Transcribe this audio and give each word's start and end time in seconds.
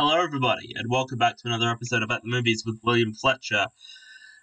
Hello, 0.00 0.22
everybody, 0.22 0.74
and 0.76 0.88
welcome 0.88 1.18
back 1.18 1.38
to 1.38 1.48
another 1.48 1.68
episode 1.68 2.04
of 2.04 2.10
At 2.12 2.22
the 2.22 2.28
Movies 2.28 2.62
with 2.64 2.78
William 2.84 3.12
Fletcher. 3.14 3.66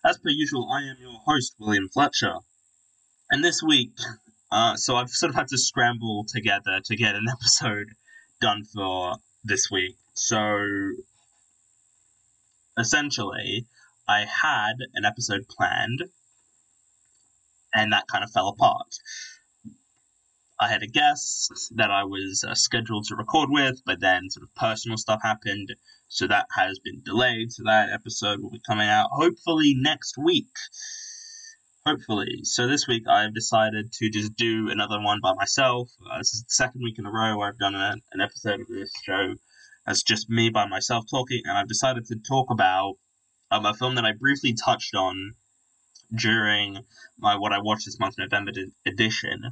As 0.04 0.18
per 0.18 0.28
usual, 0.28 0.70
I 0.70 0.82
am 0.82 0.98
your 1.00 1.22
host, 1.26 1.56
William 1.58 1.88
Fletcher. 1.88 2.34
And 3.32 3.42
this 3.42 3.64
week, 3.64 3.94
uh, 4.52 4.76
so 4.76 4.98
I've 4.98 5.12
sort 5.12 5.30
of 5.30 5.36
had 5.38 5.48
to 5.48 5.58
scramble 5.58 6.26
together 6.28 6.82
to 6.84 6.96
get 6.98 7.16
an 7.16 7.28
episode 7.32 7.88
done 8.42 8.66
for 8.66 9.16
this 9.46 9.72
week. 9.72 9.96
So, 10.14 10.60
essentially, 12.78 13.66
I 14.10 14.26
had 14.26 14.74
an 14.94 15.06
episode 15.06 15.48
planned, 15.48 16.04
and 17.74 17.94
that 17.94 18.08
kind 18.12 18.26
of 18.26 18.32
fell 18.32 18.50
apart. 18.50 18.94
I 20.66 20.70
had 20.70 20.82
a 20.82 20.88
guest 20.88 21.72
that 21.76 21.92
I 21.92 22.06
was 22.06 22.44
uh, 22.44 22.56
scheduled 22.56 23.06
to 23.06 23.16
record 23.16 23.50
with, 23.52 23.84
but 23.86 24.00
then 24.00 24.32
sort 24.32 24.46
of 24.46 24.56
personal 24.56 24.98
stuff 24.98 25.22
happened, 25.22 25.76
so 26.08 26.26
that 26.26 26.48
has 26.56 26.80
been 26.80 27.04
delayed. 27.04 27.52
So 27.52 27.62
that 27.66 27.92
episode 27.92 28.40
will 28.42 28.50
be 28.50 28.62
coming 28.68 28.88
out 28.88 29.10
hopefully 29.12 29.76
next 29.78 30.18
week. 30.18 30.50
Hopefully. 31.86 32.40
So 32.42 32.66
this 32.66 32.88
week 32.88 33.08
I've 33.08 33.36
decided 33.36 33.94
to 33.94 34.10
just 34.10 34.36
do 34.36 34.72
another 34.72 35.00
one 35.00 35.20
by 35.22 35.34
myself. 35.36 35.92
Uh, 36.12 36.18
this 36.18 36.34
is 36.34 36.42
the 36.42 36.54
second 36.54 36.82
week 36.84 36.98
in 36.98 37.06
a 37.06 37.12
row 37.12 37.38
where 37.38 37.48
I've 37.48 37.60
done 37.60 37.76
a, 37.76 37.98
an 38.14 38.22
episode 38.22 38.62
of 38.62 38.68
this 38.68 38.92
show 39.04 39.36
as 39.86 40.02
just 40.02 40.32
me 40.32 40.50
by 40.50 40.68
myself 40.68 41.06
talking, 41.08 41.44
and 41.46 41.60
I've 41.60 41.68
decided 41.68 42.08
to 42.08 42.16
talk 42.28 42.50
about 42.50 42.96
um, 43.52 43.68
a 43.68 43.76
film 43.76 43.94
that 43.96 44.06
I 44.06 44.14
briefly 44.14 44.56
touched 44.56 44.96
on 44.96 45.36
during 46.16 46.80
my 47.20 47.36
What 47.36 47.54
I 47.54 47.62
Watched 47.62 47.86
This 47.86 48.00
Month 48.00 48.16
November 48.18 48.52
edition 48.88 49.52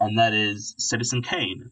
and 0.00 0.18
that 0.18 0.34
is 0.34 0.74
Citizen 0.78 1.22
Kane. 1.22 1.70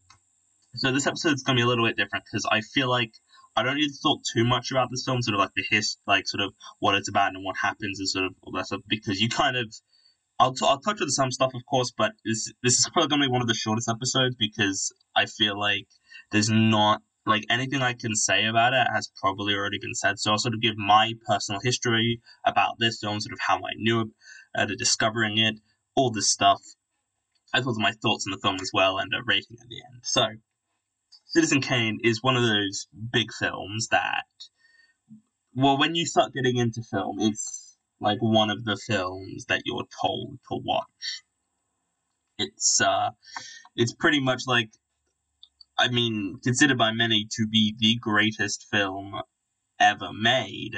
So 0.75 0.91
this 0.91 1.07
episode 1.07 1.33
is 1.33 1.43
going 1.43 1.57
to 1.57 1.61
be 1.61 1.65
a 1.65 1.67
little 1.67 1.85
bit 1.85 1.97
different 1.97 2.25
because 2.25 2.45
I 2.49 2.61
feel 2.61 2.89
like 2.89 3.13
I 3.55 3.63
don't 3.63 3.77
need 3.77 3.89
to 3.89 4.01
talk 4.01 4.21
too 4.23 4.45
much 4.45 4.69
about 4.69 4.89
this 4.91 5.03
film, 5.03 5.21
sort 5.21 5.35
of 5.35 5.39
like 5.39 5.53
the 5.55 5.63
his, 5.69 5.97
like 6.05 6.27
sort 6.27 6.43
of 6.43 6.53
what 6.79 6.95
it's 6.95 7.09
about 7.09 7.33
and 7.33 7.43
what 7.43 7.57
happens 7.57 7.99
and 7.99 8.07
sort 8.07 8.25
of 8.25 8.35
all 8.43 8.53
that 8.53 8.67
stuff, 8.67 8.81
because 8.87 9.19
you 9.19 9.29
kind 9.29 9.57
of, 9.57 9.73
I'll, 10.39 10.53
t- 10.53 10.65
I'll 10.67 10.79
touch 10.79 11.01
on 11.01 11.09
some 11.09 11.31
stuff, 11.31 11.55
of 11.55 11.65
course, 11.65 11.91
but 11.97 12.11
this 12.23 12.53
this 12.61 12.77
is 12.77 12.89
probably 12.93 13.17
to 13.17 13.23
be 13.23 13.31
one 13.31 13.41
of 13.41 13.47
the 13.47 13.55
shortest 13.55 13.89
episodes 13.89 14.35
because 14.37 14.93
I 15.15 15.25
feel 15.25 15.59
like 15.59 15.87
there's 16.31 16.49
not 16.49 17.01
like 17.25 17.45
anything 17.49 17.81
I 17.81 17.93
can 17.93 18.15
say 18.15 18.45
about 18.45 18.73
it 18.73 18.87
has 18.93 19.11
probably 19.19 19.55
already 19.55 19.79
been 19.79 19.95
said. 19.95 20.19
So 20.19 20.31
I'll 20.31 20.37
sort 20.37 20.53
of 20.53 20.61
give 20.61 20.77
my 20.77 21.13
personal 21.25 21.59
history 21.61 22.21
about 22.45 22.75
this 22.77 22.99
film, 23.01 23.19
sort 23.19 23.33
of 23.33 23.39
how 23.39 23.57
I 23.57 23.73
knew 23.75 24.01
it, 24.01 24.07
uh, 24.55 24.65
discovering 24.77 25.37
it, 25.37 25.55
all 25.95 26.11
this 26.11 26.29
stuff, 26.29 26.61
as 27.53 27.65
well 27.65 27.71
as 27.71 27.79
my 27.79 27.91
thoughts 27.91 28.25
on 28.27 28.31
the 28.31 28.39
film 28.41 28.57
as 28.61 28.71
well 28.73 28.97
and 28.97 29.13
a 29.13 29.23
rating 29.25 29.57
at 29.61 29.67
the 29.67 29.81
end. 29.91 30.01
So, 30.03 30.27
Citizen 31.27 31.61
Kane 31.61 31.99
is 32.03 32.23
one 32.23 32.35
of 32.35 32.43
those 32.43 32.87
big 33.11 33.31
films 33.33 33.89
that, 33.89 34.25
well, 35.53 35.77
when 35.77 35.95
you 35.95 36.05
start 36.05 36.33
getting 36.33 36.57
into 36.57 36.81
film, 36.83 37.17
it's 37.19 37.77
like 37.99 38.19
one 38.21 38.49
of 38.49 38.63
the 38.63 38.77
films 38.77 39.45
that 39.45 39.61
you're 39.65 39.87
told 40.01 40.39
to 40.49 40.57
watch. 40.63 41.23
It's 42.37 42.79
uh, 42.79 43.11
it's 43.75 43.93
pretty 43.93 44.19
much 44.19 44.43
like, 44.45 44.69
I 45.77 45.89
mean, 45.89 46.39
considered 46.43 46.77
by 46.77 46.91
many 46.91 47.27
to 47.31 47.47
be 47.47 47.75
the 47.77 47.97
greatest 47.99 48.67
film 48.71 49.13
ever 49.79 50.13
made, 50.13 50.75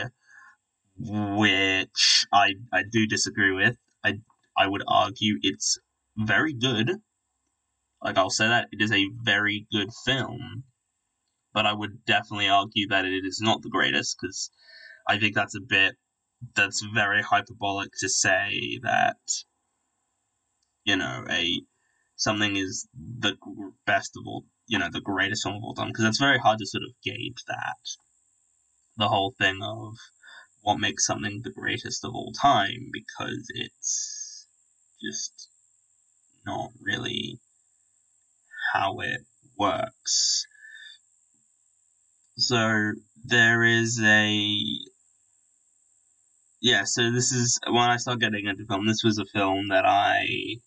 which 0.98 2.26
I 2.32 2.54
I 2.72 2.84
do 2.90 3.06
disagree 3.08 3.52
with. 3.52 3.76
I 4.04 4.20
I 4.58 4.68
would 4.68 4.84
argue 4.88 5.38
it's 5.42 5.78
very 6.20 6.54
good. 6.54 6.92
Like 8.04 8.18
I'll 8.18 8.30
say 8.30 8.48
that 8.48 8.68
it 8.72 8.82
is 8.82 8.92
a 8.92 9.10
very 9.24 9.68
good 9.72 9.90
film, 10.06 10.64
but 11.54 11.66
I 11.66 11.74
would 11.74 12.06
definitely 12.06 12.50
argue 12.50 12.88
that 12.90 13.06
it 13.06 13.26
is 13.26 13.40
not 13.42 13.62
the 13.62 13.70
greatest 13.70 14.18
because 14.20 14.52
I 15.08 15.18
think 15.18 15.36
that's 15.36 15.56
a 15.56 15.62
bit 15.62 15.96
that's 16.56 16.82
very 16.82 17.22
hyperbolic 17.22 17.92
to 18.00 18.10
say 18.10 18.80
that 18.84 19.18
you 20.86 20.96
know 20.96 21.26
a 21.30 21.62
something 22.16 22.56
is 22.56 22.88
the 22.94 23.36
best 23.86 24.16
of 24.18 24.24
all 24.26 24.46
you 24.68 24.80
know 24.80 24.90
the 24.90 25.02
greatest 25.02 25.44
film 25.44 25.56
of 25.56 25.64
all 25.64 25.74
time 25.74 25.88
because 25.90 26.06
it's 26.06 26.20
very 26.20 26.38
hard 26.38 26.60
to 26.60 26.66
sort 26.66 26.84
of 26.84 26.92
gauge 27.04 27.44
that 27.48 27.78
the 28.98 29.10
whole 29.10 29.34
thing 29.38 29.60
of 29.62 29.96
what 30.62 30.80
makes 30.80 31.06
something 31.06 31.42
the 31.44 31.52
greatest 31.52 32.06
of 32.06 32.14
all 32.14 32.32
time 32.32 32.90
because 32.94 33.46
it's 33.50 34.48
just 35.04 35.49
not 36.46 36.72
really 36.82 37.40
how 38.74 39.00
it 39.00 39.22
works. 39.58 40.46
So 42.38 42.94
there 43.26 43.64
is 43.64 44.02
a 44.02 44.80
yeah, 46.62 46.84
so 46.84 47.12
this 47.12 47.32
is 47.32 47.60
when 47.68 47.90
I 47.90 47.98
started 47.98 48.22
getting 48.22 48.46
into 48.48 48.66
film, 48.66 48.86
this 48.86 49.04
was 49.04 49.18
a 49.18 49.26
film 49.26 49.70
that 49.70 49.86
I 49.86 50.58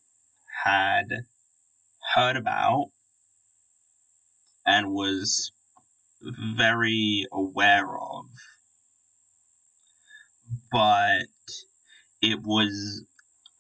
had 0.65 1.07
heard 2.15 2.37
about 2.37 2.91
and 4.67 4.93
was 4.93 5.53
very 6.61 7.27
aware 7.33 7.89
of. 7.97 8.27
But 10.71 11.27
it 12.23 12.41
was 12.43 13.05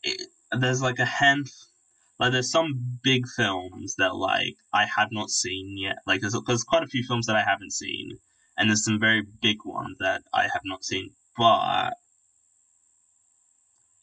it, 0.02 0.28
there's 0.58 0.82
like 0.82 0.98
a 0.98 1.04
handful 1.04 1.68
like 2.22 2.30
there's 2.30 2.52
some 2.52 3.00
big 3.02 3.26
films 3.26 3.96
that 3.98 4.14
like 4.14 4.54
I 4.72 4.86
have 4.86 5.08
not 5.10 5.28
seen 5.28 5.76
yet. 5.76 5.96
Like 6.06 6.20
there's 6.20 6.36
there's 6.46 6.62
quite 6.62 6.84
a 6.84 6.86
few 6.86 7.02
films 7.02 7.26
that 7.26 7.34
I 7.34 7.42
haven't 7.42 7.72
seen, 7.72 8.10
and 8.56 8.70
there's 8.70 8.84
some 8.84 9.00
very 9.00 9.22
big 9.40 9.56
ones 9.64 9.96
that 9.98 10.22
I 10.32 10.42
have 10.42 10.62
not 10.64 10.84
seen. 10.84 11.10
But 11.36 11.94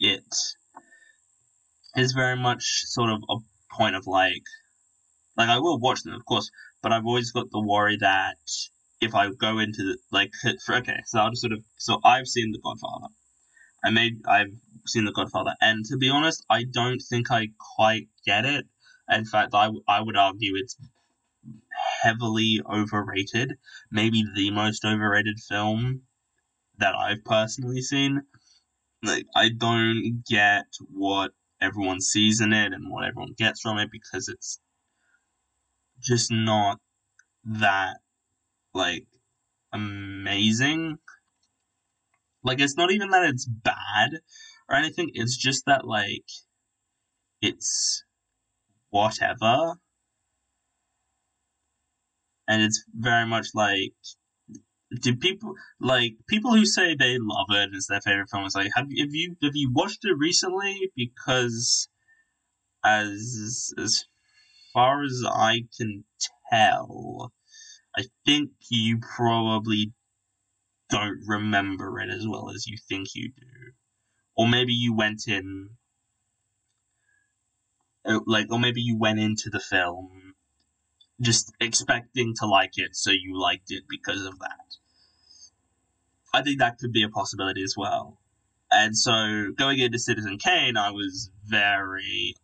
it 0.02 0.25
is 1.96 2.12
very 2.12 2.35
much 2.35 2.84
sort 2.88 3.09
of 3.09 3.24
a 3.30 3.38
point 3.72 3.96
of 3.96 4.06
like, 4.06 4.44
like 5.38 5.47
I 5.47 5.59
will 5.59 5.80
watch 5.80 6.03
them 6.03 6.13
of 6.13 6.25
course, 6.25 6.51
but 6.81 6.91
I've 6.91 7.06
always 7.06 7.31
got 7.31 7.50
the 7.51 7.62
worry 7.62 7.96
that 8.01 8.36
if 9.00 9.16
I 9.16 9.30
go 9.30 9.59
into 9.59 9.84
the, 9.84 9.97
like 10.12 10.31
for 10.66 10.75
okay, 10.75 11.00
so 11.06 11.19
I'll 11.19 11.30
just 11.30 11.41
sort 11.41 11.53
of 11.53 11.63
so 11.78 12.01
I've 12.03 12.28
seen 12.28 12.51
The 12.51 12.59
Godfather. 12.59 13.13
I 13.84 13.90
made 13.92 14.22
I've 14.28 14.54
seen 14.88 15.06
The 15.06 15.12
Godfather, 15.12 15.56
and 15.62 15.86
to 15.86 15.98
be 15.98 16.10
honest, 16.10 16.46
I 16.50 16.64
don't 16.64 17.00
think 17.02 17.32
I 17.32 17.50
quite 17.76 18.08
get 18.26 18.46
it. 18.46 18.66
In 19.10 19.26
fact, 19.26 19.54
I, 19.54 19.70
I 19.88 20.02
would 20.02 20.18
argue 20.18 20.54
it's 20.56 20.78
heavily 22.02 22.62
overrated, 22.70 23.54
maybe 23.92 24.24
the 24.36 24.52
most 24.52 24.86
overrated 24.86 25.40
film 25.40 26.04
that 26.78 26.96
I've 26.96 27.24
personally 27.26 27.82
seen. 27.82 28.22
Like, 29.04 29.26
I 29.36 29.50
don't 29.50 30.24
get 30.28 30.66
what 30.90 31.32
everyone 31.62 32.02
sees 32.02 32.42
in 32.42 32.54
it 32.54 32.74
and 32.74 32.92
what 32.92 33.06
everyone 33.06 33.34
gets 33.38 33.62
from 33.62 33.78
it 33.78 33.90
because 33.92 34.28
it's 34.30 34.60
just 36.02 36.32
not 36.32 36.80
that, 37.46 37.98
like, 38.74 39.06
amazing. 39.74 40.98
Like, 42.44 42.60
it's 42.60 42.78
not 42.78 42.92
even 42.92 43.10
that 43.10 43.26
it's 43.26 43.46
bad 43.46 44.12
or 44.70 44.76
anything. 44.76 45.12
It's 45.14 45.36
just 45.36 45.66
that 45.66 45.86
like 45.86 46.26
it's 47.42 48.04
whatever. 48.90 49.76
And 52.48 52.64
it's 52.64 52.84
very 52.94 53.28
much 53.28 53.48
like 53.54 53.94
do 55.02 55.16
people 55.16 55.54
like 55.80 56.14
people 56.28 56.52
who 56.56 56.66
say 56.66 56.96
they 56.96 57.18
love 57.20 57.46
it 57.52 57.70
it's 57.74 57.88
their 57.88 58.02
favorite 58.02 58.30
film? 58.30 58.46
It's 58.46 58.56
like 58.56 58.72
have 58.76 58.86
have 58.86 59.10
you 59.12 59.36
have 59.44 59.52
you 59.54 59.72
watched 59.72 60.00
it 60.04 60.18
recently? 60.18 60.92
Because 60.96 61.90
as 62.84 63.72
as 63.78 64.06
far 64.74 65.04
as 65.04 65.24
I 65.28 65.64
can 65.78 66.06
tell, 66.52 67.34
I 67.96 68.06
think 68.26 68.52
you 68.70 69.00
probably 69.00 69.94
don't 70.89 71.19
remember 71.27 72.00
it 72.00 72.09
as 72.09 72.27
well 72.27 72.50
as 72.50 72.68
you 72.68 72.77
think 72.88 73.09
you 73.15 73.30
do. 73.30 73.45
Or 74.36 74.47
maybe 74.47 74.74
you 74.74 74.95
went 74.95 75.27
in 75.27 75.69
uh, 78.06 78.19
like 78.25 78.51
or 78.51 78.59
maybe 78.59 78.81
you 78.81 78.97
went 78.97 79.19
into 79.19 79.50
the 79.50 79.59
film 79.59 80.33
just 81.21 81.51
expecting 81.59 82.33
to 82.33 82.45
like 82.45 82.77
it 82.77 82.95
so 82.95 83.12
you 83.12 83.39
liked 83.39 83.71
it 83.71 83.83
because 83.89 84.25
of 84.25 84.39
that. 84.39 84.75
I 86.33 86.41
think 86.41 86.59
that 86.59 86.77
could 86.77 86.91
be 86.94 87.03
a 87.03 87.09
possibility 87.09 87.63
as 87.63 87.75
well. 87.75 88.18
And 88.71 88.95
so 88.95 89.51
going 89.57 89.80
into 89.80 90.00
citizen 90.00 90.38
kane 90.38 90.77
i 90.77 90.91
was 90.91 91.31
very 91.45 92.36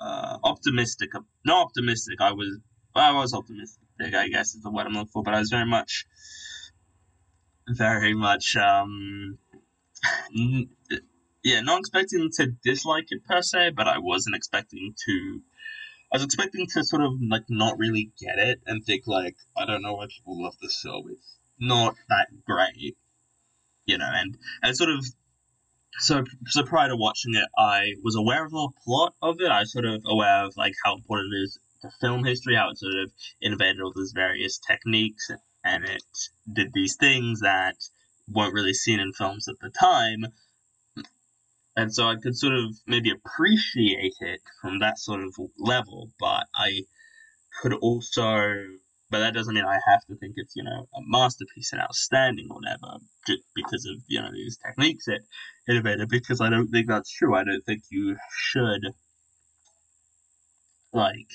uh, 0.00 0.38
optimistic 0.44 1.10
not 1.44 1.66
optimistic 1.66 2.20
i 2.20 2.32
was 2.32 2.58
i 2.94 3.12
was 3.12 3.34
optimistic 3.34 4.14
i 4.14 4.28
guess 4.28 4.54
is 4.54 4.62
the 4.62 4.70
word 4.70 4.86
i'm 4.86 4.92
looking 4.92 5.08
for 5.08 5.22
but 5.22 5.34
i 5.34 5.38
was 5.40 5.50
very 5.50 5.66
much 5.66 6.06
very 7.68 8.14
much 8.14 8.56
um 8.56 9.38
yeah, 11.42 11.60
not 11.60 11.80
expecting 11.80 12.30
to 12.36 12.46
dislike 12.64 13.06
it 13.10 13.24
per 13.24 13.42
se, 13.42 13.70
but 13.70 13.86
I 13.86 13.98
wasn't 13.98 14.36
expecting 14.36 14.94
to 15.06 15.42
I 16.12 16.16
was 16.16 16.24
expecting 16.24 16.66
to 16.74 16.84
sort 16.84 17.02
of 17.02 17.14
like 17.28 17.44
not 17.48 17.78
really 17.78 18.12
get 18.20 18.38
it 18.38 18.60
and 18.66 18.84
think 18.84 19.06
like 19.06 19.36
I 19.56 19.66
don't 19.66 19.82
know 19.82 19.94
why 19.94 20.06
people 20.06 20.42
love 20.42 20.54
this 20.60 20.80
film. 20.80 21.06
It's 21.10 21.38
not 21.58 21.96
that 22.08 22.28
great, 22.46 22.96
you 23.84 23.98
know. 23.98 24.10
And 24.12 24.38
and 24.62 24.76
sort 24.76 24.90
of 24.90 25.04
so 25.98 26.24
so 26.46 26.62
prior 26.62 26.88
to 26.88 26.96
watching 26.96 27.34
it, 27.34 27.48
I 27.58 27.94
was 28.02 28.16
aware 28.16 28.44
of 28.44 28.52
the 28.52 28.70
plot 28.84 29.14
of 29.22 29.40
it. 29.40 29.50
I 29.50 29.60
was 29.60 29.72
sort 29.72 29.84
of 29.84 30.02
aware 30.06 30.44
of 30.44 30.56
like 30.56 30.74
how 30.84 30.94
important 30.94 31.32
it 31.34 31.38
is 31.38 31.58
to 31.82 31.90
film 32.00 32.24
history, 32.24 32.56
how 32.56 32.70
it 32.70 32.78
sort 32.78 32.94
of 32.94 33.12
innovated 33.42 33.80
all 33.80 33.92
these 33.94 34.12
various 34.14 34.58
techniques, 34.58 35.30
and 35.64 35.84
it 35.84 36.04
did 36.52 36.72
these 36.72 36.96
things 36.96 37.40
that 37.40 37.76
weren't 38.28 38.54
really 38.54 38.74
seen 38.74 39.00
in 39.00 39.12
films 39.12 39.48
at 39.48 39.58
the 39.60 39.70
time. 39.70 40.26
And 41.76 41.92
so 41.92 42.08
I 42.08 42.16
could 42.16 42.36
sort 42.36 42.54
of 42.54 42.76
maybe 42.86 43.10
appreciate 43.10 44.14
it 44.20 44.40
from 44.60 44.78
that 44.78 44.98
sort 44.98 45.24
of 45.24 45.34
level, 45.58 46.10
but 46.20 46.46
I 46.54 46.82
could 47.60 47.72
also 47.72 48.54
but 49.10 49.20
that 49.20 49.34
doesn't 49.34 49.54
mean 49.54 49.64
I 49.64 49.78
have 49.86 50.04
to 50.06 50.16
think 50.16 50.34
it's 50.36 50.56
you 50.56 50.64
know 50.64 50.88
a 50.92 51.00
masterpiece 51.06 51.72
and 51.72 51.80
outstanding 51.80 52.48
or 52.50 52.56
whatever 52.56 52.98
just 53.26 53.42
because 53.54 53.86
of 53.86 54.02
you 54.08 54.20
know 54.20 54.32
these 54.32 54.58
techniques 54.58 55.06
it 55.06 55.22
innovated 55.68 56.08
because 56.08 56.40
I 56.40 56.50
don't 56.50 56.68
think 56.68 56.88
that's 56.88 57.10
true. 57.10 57.34
I 57.34 57.44
don't 57.44 57.64
think 57.64 57.82
you 57.90 58.16
should 58.36 58.82
like 60.92 61.28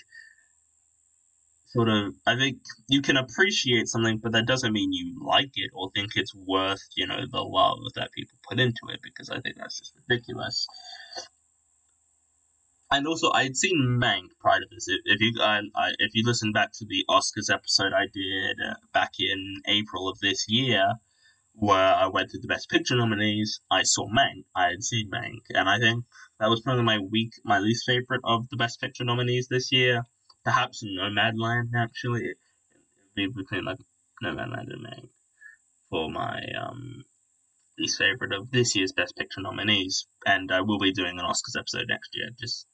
sort 1.70 1.90
of 1.90 2.16
I 2.26 2.36
think 2.36 2.60
you 2.88 3.02
can 3.02 3.18
appreciate 3.18 3.88
something, 3.88 4.18
but 4.18 4.32
that 4.32 4.48
doesn't 4.48 4.74
mean 4.74 4.92
you 4.92 5.20
like 5.24 5.52
it 5.56 5.72
or 5.74 5.92
think 5.92 6.12
it's 6.16 6.34
worth, 6.36 6.82
you 6.96 7.08
know, 7.08 7.22
the 7.32 7.42
love 7.42 7.80
that 7.96 8.12
people 8.12 8.38
put 8.48 8.60
into 8.60 8.82
it 8.90 9.00
because 9.04 9.30
I 9.30 9.40
think 9.40 9.58
that's 9.58 9.80
just 9.80 9.94
ridiculous. 10.08 10.68
And 12.92 13.06
also, 13.06 13.32
I'd 13.32 13.56
seen 13.56 14.00
Mank 14.02 14.30
prior 14.40 14.60
to 14.62 14.66
this. 14.72 14.88
If, 14.88 15.02
if 15.06 15.22
you 15.22 15.40
uh, 15.40 15.62
I, 15.76 15.92
if 16.00 16.16
you 16.16 16.24
listen 16.26 16.52
back 16.52 16.72
to 16.74 16.86
the 16.86 17.06
Oscars 17.08 17.54
episode 17.54 17.94
I 17.94 18.08
did 18.12 18.58
uh, 18.68 18.74
back 18.94 19.12
in 19.20 19.62
April 19.68 20.10
of 20.10 20.18
this 20.20 20.46
year, 20.50 20.96
where 21.54 21.94
I 21.94 22.08
went 22.08 22.32
through 22.32 22.40
the 22.42 22.48
Best 22.48 22.68
Picture 22.68 22.96
nominees, 22.96 23.62
I 23.70 23.84
saw 23.84 24.08
Mank. 24.08 24.46
I 24.56 24.70
had 24.70 24.84
seen 24.84 25.12
Mank, 25.12 25.42
and 25.50 25.70
I 25.70 25.78
think 25.78 26.06
that 26.40 26.50
was 26.50 26.62
probably 26.62 26.84
my 26.84 26.98
week, 26.98 27.34
my 27.44 27.60
least 27.60 27.86
favorite 27.86 28.22
of 28.24 28.50
the 28.50 28.58
Best 28.58 28.82
Picture 28.82 29.04
nominees 29.04 29.50
this 29.50 29.72
year. 29.72 30.04
Perhaps 30.44 30.84
Nomadland, 30.84 31.72
actually. 31.76 32.34
Be 33.16 33.28
between 33.28 33.66
like 33.66 33.80
Nomadland 34.24 34.72
and 34.72 34.86
Mank 34.86 35.10
for 35.90 36.10
my 36.10 36.42
um, 36.60 37.04
least 37.78 37.98
favorite 37.98 38.34
of 38.34 38.52
this 38.52 38.76
year's 38.76 38.92
Best 38.92 39.16
Picture 39.16 39.42
nominees. 39.42 40.08
And 40.26 40.52
I 40.52 40.62
will 40.62 40.80
be 40.80 40.94
doing 40.94 41.20
an 41.20 41.26
Oscars 41.26 41.58
episode 41.58 41.86
next 41.88 42.16
year, 42.16 42.30
just 42.40 42.68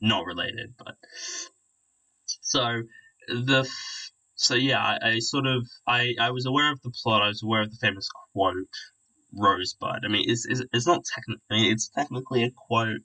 not 0.00 0.26
related, 0.26 0.74
but 0.78 0.96
so 2.40 2.82
the 3.28 3.68
so 4.34 4.54
yeah, 4.54 4.78
I, 4.78 4.98
I, 5.02 5.18
sort 5.18 5.46
of 5.46 5.66
I, 5.86 6.14
I 6.20 6.30
was 6.30 6.46
aware 6.46 6.70
of 6.70 6.80
the 6.82 6.92
plot. 7.02 7.22
I 7.22 7.28
was 7.28 7.42
aware 7.42 7.62
of 7.62 7.70
the 7.70 7.78
famous 7.80 8.08
quote, 8.32 8.68
"Rosebud." 9.34 10.04
I 10.04 10.08
mean, 10.08 10.28
it's 10.28 10.46
it's, 10.46 10.62
it's 10.72 10.86
not 10.86 11.04
technically 11.04 11.42
I 11.50 11.54
mean, 11.54 11.72
it's 11.72 11.88
technically 11.88 12.44
a 12.44 12.50
quote, 12.50 13.00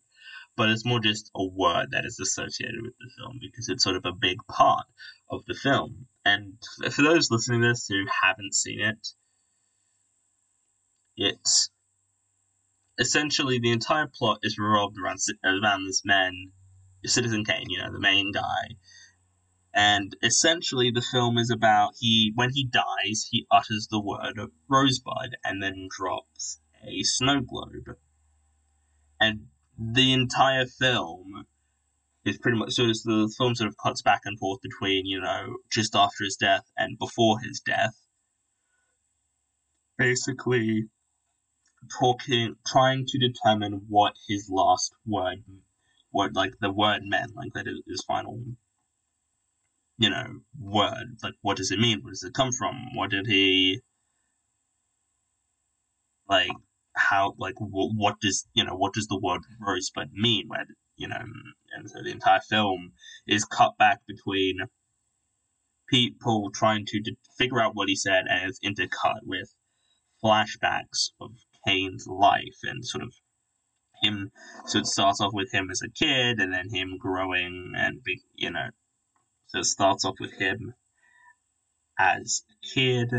but 0.55 0.69
it's 0.69 0.85
more 0.85 0.99
just 0.99 1.31
a 1.35 1.45
word 1.45 1.87
that 1.91 2.05
is 2.05 2.19
associated 2.19 2.81
with 2.81 2.93
the 2.99 3.09
film 3.17 3.39
because 3.41 3.69
it's 3.69 3.83
sort 3.83 3.95
of 3.95 4.05
a 4.05 4.11
big 4.11 4.37
part 4.49 4.85
of 5.29 5.43
the 5.45 5.53
film. 5.53 6.07
And 6.25 6.53
for 6.91 7.01
those 7.01 7.31
listening 7.31 7.61
to 7.61 7.69
this 7.69 7.87
who 7.87 8.05
haven't 8.21 8.53
seen 8.53 8.81
it, 8.81 9.07
it's 11.15 11.69
essentially 12.99 13.59
the 13.59 13.71
entire 13.71 14.07
plot 14.07 14.39
is 14.43 14.57
revolved 14.57 14.97
around 14.97 15.19
around 15.43 15.85
this 15.85 16.03
man, 16.05 16.51
Citizen 17.05 17.43
Kane, 17.43 17.69
you 17.69 17.79
know, 17.79 17.91
the 17.91 17.99
main 17.99 18.31
guy. 18.31 18.75
And 19.73 20.15
essentially, 20.21 20.91
the 20.91 21.01
film 21.01 21.37
is 21.37 21.49
about 21.49 21.93
he 21.97 22.33
when 22.35 22.51
he 22.53 22.65
dies, 22.65 23.27
he 23.31 23.47
utters 23.49 23.87
the 23.89 24.01
word 24.01 24.37
rosebud 24.69 25.37
and 25.45 25.63
then 25.63 25.87
drops 25.89 26.59
a 26.85 27.03
snow 27.03 27.39
globe. 27.41 27.97
And 29.19 29.47
the 29.81 30.13
entire 30.13 30.65
film 30.65 31.45
is 32.23 32.37
pretty 32.37 32.57
much 32.57 32.73
so 32.73 32.83
the 32.83 33.33
film 33.35 33.55
sort 33.55 33.67
of 33.67 33.75
cuts 33.83 34.01
back 34.03 34.21
and 34.25 34.37
forth 34.37 34.61
between 34.61 35.05
you 35.07 35.19
know 35.19 35.57
just 35.71 35.95
after 35.95 36.23
his 36.23 36.35
death 36.35 36.63
and 36.77 36.99
before 36.99 37.39
his 37.39 37.59
death. 37.61 37.95
Basically 39.97 40.85
talking 41.99 42.55
trying 42.65 43.05
to 43.07 43.17
determine 43.17 43.85
what 43.89 44.13
his 44.27 44.49
last 44.51 44.93
word 45.05 45.43
what 46.11 46.35
like 46.35 46.53
the 46.61 46.71
word 46.71 47.01
meant 47.03 47.35
like 47.35 47.53
that 47.53 47.65
his 47.87 48.03
final 48.07 48.39
you 49.97 50.09
know 50.09 50.41
word. 50.59 51.17
Like 51.23 51.33
what 51.41 51.57
does 51.57 51.71
it 51.71 51.79
mean? 51.79 52.01
Where 52.03 52.11
does 52.11 52.23
it 52.23 52.33
come 52.35 52.51
from? 52.51 52.95
What 52.95 53.09
did 53.09 53.25
he 53.25 53.81
like 56.29 56.51
how 56.95 57.33
like 57.37 57.55
w- 57.55 57.93
what 57.95 58.19
does 58.19 58.47
you 58.53 58.63
know 58.63 58.75
what 58.75 58.93
does 58.93 59.07
the 59.07 59.19
word 59.19 59.41
rosebud 59.59 60.09
mean 60.13 60.45
where 60.47 60.65
you 60.97 61.07
know 61.07 61.21
and 61.75 61.89
so 61.89 62.01
the 62.03 62.11
entire 62.11 62.41
film 62.49 62.91
is 63.27 63.45
cut 63.45 63.77
back 63.77 63.99
between 64.07 64.59
people 65.89 66.49
trying 66.53 66.85
to 66.85 67.01
figure 67.37 67.61
out 67.61 67.75
what 67.75 67.89
he 67.89 67.95
said 67.95 68.25
and 68.29 68.49
it's 68.49 68.59
intercut 68.59 69.19
with 69.23 69.53
flashbacks 70.23 71.11
of 71.19 71.31
Kane's 71.67 72.07
life 72.07 72.59
and 72.63 72.85
sort 72.85 73.03
of 73.03 73.13
him 74.01 74.31
so 74.65 74.79
it 74.79 74.87
starts 74.87 75.21
off 75.21 75.33
with 75.33 75.51
him 75.53 75.69
as 75.69 75.81
a 75.81 75.89
kid 75.89 76.39
and 76.39 76.53
then 76.53 76.69
him 76.73 76.97
growing 76.99 77.73
and 77.75 78.03
be 78.03 78.21
you 78.35 78.49
know 78.49 78.69
so 79.47 79.59
it 79.59 79.65
starts 79.65 80.05
off 80.05 80.15
with 80.19 80.33
him 80.33 80.73
as 81.99 82.43
a 82.49 82.67
kid 82.73 83.09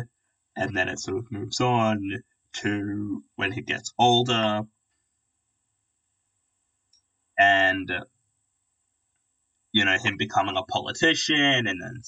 and 0.56 0.76
then 0.76 0.88
it 0.88 0.98
sort 0.98 1.18
of 1.18 1.30
moves 1.30 1.60
on 1.60 2.22
to 2.54 3.22
when 3.36 3.52
he 3.52 3.62
gets 3.62 3.92
older. 3.98 4.62
And 7.38 7.90
you 9.72 9.84
know 9.84 9.96
him 9.98 10.16
becoming 10.16 10.56
a 10.56 10.62
politician 10.64 11.66
and 11.66 11.80
then 11.80 12.02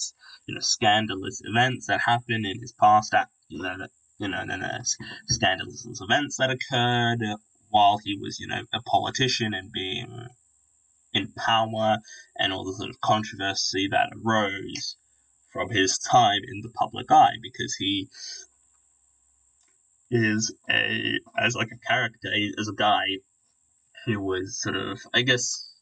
you 0.46 0.54
know 0.54 0.60
scandalous 0.60 1.40
events 1.44 1.86
that 1.86 2.00
happen 2.00 2.44
in 2.44 2.60
his 2.60 2.74
past 2.78 3.14
you 3.48 3.62
know 3.62 3.76
that 3.78 3.90
you 4.18 4.28
know 4.28 4.38
and 4.40 4.50
then 4.50 4.60
there's 4.60 4.96
scandalous 5.28 5.86
events 6.00 6.36
that 6.36 6.50
occurred 6.50 7.20
while 7.70 7.98
he 8.04 8.16
was 8.18 8.38
you 8.38 8.46
know 8.46 8.62
a 8.72 8.82
politician 8.82 9.54
and 9.54 9.72
being 9.72 10.28
in 11.14 11.32
power 11.32 11.98
and 12.36 12.52
all 12.52 12.64
the 12.64 12.74
sort 12.74 12.90
of 12.90 13.00
controversy 13.00 13.88
that 13.90 14.10
arose 14.24 14.96
from 15.52 15.70
his 15.70 15.98
time 15.98 16.40
in 16.52 16.60
the 16.62 16.70
public 16.70 17.10
eye 17.10 17.36
because 17.42 17.76
he 17.76 18.08
is 20.14 20.54
a 20.70 21.18
as 21.36 21.56
like 21.56 21.70
a 21.72 21.88
character 21.88 22.28
as 22.58 22.68
a 22.68 22.74
guy 22.74 23.04
who 24.06 24.20
was 24.20 24.60
sort 24.60 24.76
of 24.76 25.00
I 25.12 25.22
guess 25.22 25.72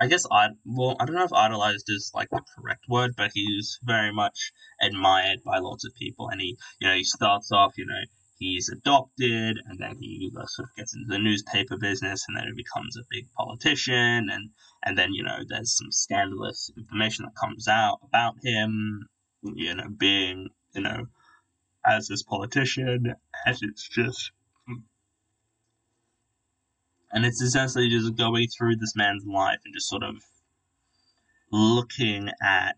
I 0.00 0.08
guess 0.08 0.26
I 0.30 0.48
well 0.64 0.96
I 0.98 1.04
don't 1.04 1.14
know 1.14 1.24
if 1.24 1.32
idolized 1.32 1.86
is 1.88 2.10
like 2.14 2.30
the 2.30 2.42
correct 2.56 2.84
word, 2.88 3.14
but 3.16 3.30
he's 3.34 3.78
very 3.82 4.12
much 4.12 4.52
admired 4.80 5.38
by 5.44 5.58
lots 5.58 5.84
of 5.84 5.94
people, 5.94 6.28
and 6.28 6.40
he 6.40 6.56
you 6.80 6.88
know 6.88 6.94
he 6.94 7.04
starts 7.04 7.52
off 7.52 7.78
you 7.78 7.86
know 7.86 8.02
he's 8.38 8.68
adopted, 8.68 9.58
and 9.66 9.78
then 9.78 9.96
he 10.00 10.30
uh, 10.36 10.46
sort 10.46 10.68
of 10.68 10.76
gets 10.76 10.94
into 10.94 11.08
the 11.08 11.18
newspaper 11.18 11.76
business, 11.76 12.24
and 12.26 12.36
then 12.36 12.46
he 12.46 12.52
becomes 12.62 12.96
a 12.96 13.06
big 13.10 13.26
politician, 13.36 14.28
and 14.30 14.50
and 14.84 14.98
then 14.98 15.12
you 15.12 15.22
know 15.22 15.38
there's 15.48 15.76
some 15.76 15.92
scandalous 15.92 16.70
information 16.76 17.24
that 17.24 17.40
comes 17.40 17.68
out 17.68 17.98
about 18.02 18.34
him, 18.42 19.06
you 19.42 19.74
know 19.74 19.88
being 19.96 20.48
you 20.74 20.80
know 20.82 21.06
as 21.86 22.08
this 22.08 22.22
politician, 22.22 23.14
as 23.46 23.60
it's 23.62 23.88
just. 23.88 24.32
And 27.10 27.24
it's 27.24 27.40
essentially 27.40 27.88
just 27.88 28.16
going 28.16 28.48
through 28.48 28.76
this 28.76 28.94
man's 28.94 29.24
life 29.24 29.60
and 29.64 29.72
just 29.72 29.88
sort 29.88 30.02
of 30.02 30.16
looking 31.50 32.28
at, 32.42 32.76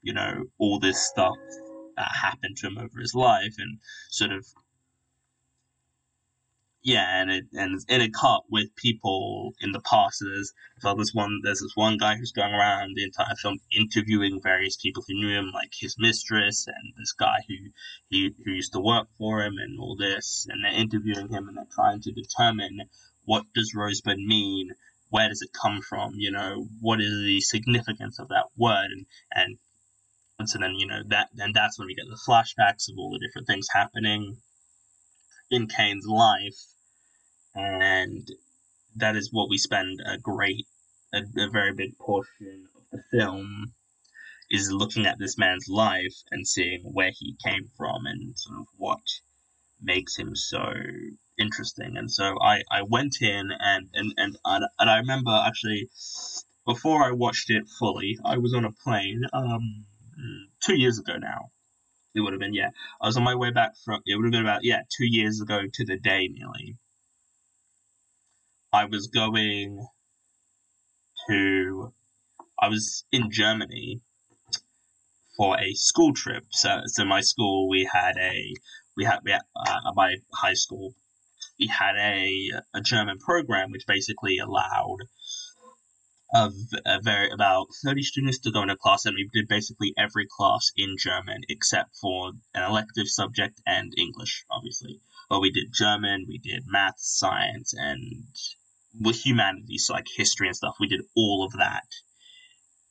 you 0.00 0.12
know, 0.12 0.44
all 0.58 0.78
this 0.78 1.04
stuff 1.08 1.36
that 1.96 2.08
happened 2.22 2.56
to 2.58 2.68
him 2.68 2.78
over 2.78 3.00
his 3.00 3.14
life 3.14 3.54
and 3.58 3.78
sort 4.10 4.30
of 4.30 4.46
yeah, 6.84 7.20
and 7.20 7.30
it 7.30 7.44
and 7.52 7.80
and 7.88 8.02
it 8.02 8.12
caught 8.12 8.44
with 8.50 8.74
people 8.74 9.52
in 9.60 9.70
the 9.70 9.80
past. 9.80 10.18
There's 10.20 10.52
so 10.80 10.94
this 10.94 11.14
one 11.14 11.40
there's 11.44 11.60
this 11.60 11.76
one 11.76 11.96
guy 11.96 12.16
who's 12.16 12.32
going 12.32 12.52
around 12.52 12.96
the 12.96 13.04
entire 13.04 13.36
film 13.40 13.58
interviewing 13.70 14.40
various 14.42 14.76
people 14.76 15.04
who 15.06 15.14
knew 15.14 15.36
him, 15.36 15.52
like 15.54 15.70
his 15.78 15.94
mistress 15.98 16.66
and 16.66 16.92
this 16.98 17.12
guy 17.12 17.36
who 17.48 17.54
he 18.08 18.34
who 18.44 18.50
used 18.50 18.72
to 18.72 18.80
work 18.80 19.06
for 19.16 19.42
him 19.42 19.54
and 19.58 19.78
all 19.78 19.96
this, 19.96 20.46
and 20.50 20.64
they're 20.64 20.80
interviewing 20.80 21.28
him 21.28 21.48
and 21.48 21.56
they're 21.56 21.66
trying 21.72 22.00
to 22.00 22.12
determine 22.12 22.80
what 23.24 23.44
does 23.54 23.74
Rosebud 23.76 24.18
mean, 24.18 24.70
where 25.10 25.28
does 25.28 25.42
it 25.42 25.50
come 25.52 25.82
from, 25.82 26.14
you 26.16 26.32
know, 26.32 26.66
what 26.80 27.00
is 27.00 27.12
the 27.22 27.40
significance 27.42 28.18
of 28.18 28.28
that 28.28 28.46
word, 28.56 28.90
and 28.90 29.06
and 29.32 29.58
and 30.40 30.48
so 30.50 30.58
then 30.58 30.74
you 30.74 30.88
know 30.88 31.02
that 31.10 31.28
and 31.38 31.54
that's 31.54 31.78
when 31.78 31.86
we 31.86 31.94
get 31.94 32.06
the 32.08 32.18
flashbacks 32.28 32.90
of 32.90 32.98
all 32.98 33.12
the 33.12 33.24
different 33.24 33.46
things 33.46 33.68
happening 33.72 34.38
in 35.52 35.68
Kane's 35.68 36.06
life, 36.06 36.71
and 37.54 38.28
that 38.96 39.16
is 39.16 39.32
what 39.32 39.48
we 39.48 39.58
spend 39.58 40.00
a 40.06 40.18
great 40.18 40.66
a, 41.14 41.22
a 41.38 41.50
very 41.50 41.72
big 41.72 41.96
portion 41.98 42.68
of 42.76 42.82
the 42.90 43.02
film 43.10 43.72
is 44.50 44.70
looking 44.70 45.06
at 45.06 45.18
this 45.18 45.38
man's 45.38 45.66
life 45.68 46.14
and 46.30 46.46
seeing 46.46 46.82
where 46.84 47.10
he 47.18 47.36
came 47.44 47.70
from 47.76 48.06
and 48.06 48.38
sort 48.38 48.60
of 48.60 48.66
what 48.76 49.00
makes 49.80 50.16
him 50.16 50.36
so 50.36 50.72
interesting. 51.38 51.96
And 51.96 52.10
so 52.10 52.36
I, 52.40 52.62
I 52.70 52.82
went 52.82 53.22
in 53.22 53.50
and, 53.58 53.88
and, 53.94 54.12
and, 54.18 54.36
and 54.44 54.90
I 54.90 54.98
remember 54.98 55.30
actually 55.30 55.88
before 56.66 57.02
I 57.02 57.12
watched 57.12 57.50
it 57.50 57.64
fully, 57.78 58.18
I 58.24 58.38
was 58.38 58.54
on 58.54 58.64
a 58.64 58.72
plane 58.72 59.22
um, 59.32 59.84
two 60.60 60.78
years 60.78 60.98
ago 60.98 61.16
now. 61.18 61.50
It 62.14 62.20
would 62.20 62.34
have 62.34 62.40
been, 62.40 62.54
yeah. 62.54 62.70
I 63.00 63.06
was 63.06 63.16
on 63.16 63.24
my 63.24 63.34
way 63.34 63.50
back 63.50 63.72
from, 63.84 64.02
it 64.04 64.16
would 64.16 64.26
have 64.26 64.32
been 64.32 64.42
about, 64.42 64.64
yeah, 64.64 64.82
two 64.94 65.06
years 65.06 65.40
ago 65.40 65.62
to 65.72 65.84
the 65.84 65.96
day 65.96 66.28
nearly. 66.28 66.76
I 68.74 68.86
was 68.86 69.08
going 69.08 69.86
to, 71.28 71.92
I 72.58 72.68
was 72.68 73.04
in 73.12 73.30
Germany 73.30 74.00
for 75.36 75.60
a 75.60 75.74
school 75.74 76.14
trip. 76.14 76.44
So, 76.50 76.80
so 76.86 77.04
my 77.04 77.20
school, 77.20 77.68
we 77.68 77.86
had 77.92 78.16
a, 78.16 78.54
we 78.96 79.04
had, 79.04 79.18
we 79.24 79.32
had 79.32 79.42
uh, 79.54 79.92
my 79.94 80.16
high 80.32 80.54
school, 80.54 80.94
we 81.60 81.66
had 81.66 81.96
a, 81.96 82.50
a 82.72 82.80
German 82.80 83.18
program 83.18 83.72
which 83.72 83.86
basically 83.86 84.38
allowed 84.38 85.00
of 86.34 86.54
a 86.86 86.98
very 87.02 87.30
about 87.30 87.66
30 87.84 88.02
students 88.02 88.38
to 88.38 88.50
go 88.50 88.62
into 88.62 88.76
class 88.76 89.04
and 89.04 89.14
we 89.14 89.28
did 89.34 89.46
basically 89.48 89.92
every 89.98 90.26
class 90.26 90.72
in 90.76 90.96
german 90.98 91.42
except 91.50 91.94
for 92.00 92.32
an 92.54 92.62
elective 92.62 93.06
subject 93.06 93.60
and 93.66 93.92
english 93.98 94.46
obviously 94.50 94.98
but 95.28 95.40
we 95.40 95.50
did 95.50 95.66
german 95.70 96.24
we 96.26 96.38
did 96.38 96.62
math 96.66 96.98
science 96.98 97.74
and 97.76 98.24
with 99.00 99.24
humanities 99.24 99.88
like 99.90 100.06
history 100.16 100.46
and 100.46 100.56
stuff 100.56 100.76
we 100.80 100.86
did 100.86 101.02
all 101.16 101.44
of 101.44 101.52
that 101.52 101.86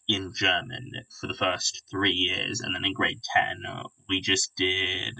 in 0.07 0.33
german 0.33 0.91
for 1.19 1.27
the 1.27 1.33
first 1.33 1.83
three 1.89 2.11
years 2.11 2.59
and 2.59 2.75
then 2.75 2.85
in 2.85 2.93
grade 2.93 3.21
10 3.35 3.63
uh, 3.67 3.83
we 4.09 4.19
just 4.19 4.51
did 4.55 5.15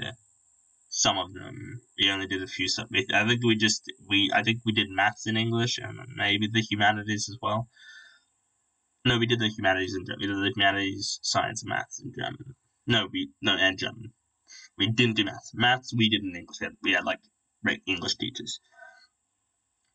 some 0.89 1.17
of 1.17 1.33
them 1.33 1.81
we 1.97 2.09
only 2.09 2.27
did 2.27 2.43
a 2.43 2.47
few 2.47 2.67
subjects 2.67 3.13
i 3.13 3.25
think 3.27 3.43
we 3.43 3.55
just 3.55 3.83
we 4.09 4.29
i 4.33 4.41
think 4.43 4.59
we 4.65 4.71
did 4.71 4.89
maths 4.89 5.27
in 5.27 5.37
english 5.37 5.77
and 5.77 5.99
maybe 6.15 6.47
the 6.47 6.61
humanities 6.61 7.29
as 7.29 7.37
well 7.41 7.67
no, 9.03 9.17
we 9.17 9.25
did 9.25 9.39
the 9.39 9.47
humanities 9.49 9.95
in 9.95 10.05
German. 10.05 10.19
we 10.21 10.27
did 10.27 10.37
the 10.37 10.53
humanities, 10.55 11.19
science, 11.23 11.63
and 11.63 11.69
maths 11.69 11.99
in 11.99 12.13
German. 12.13 12.55
No, 12.85 13.07
we 13.11 13.31
no 13.41 13.55
and 13.55 13.77
German. 13.77 14.13
We 14.77 14.91
didn't 14.91 15.15
do 15.15 15.23
maths. 15.23 15.51
Maths 15.55 15.91
we 15.91 16.07
did 16.07 16.21
in 16.23 16.35
English. 16.35 16.59
We 16.59 16.65
had, 16.65 16.77
we 16.83 16.91
had 16.91 17.05
like 17.05 17.19
English 17.87 18.15
teachers, 18.17 18.59